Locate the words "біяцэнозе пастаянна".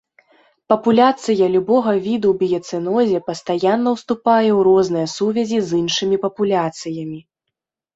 2.41-3.89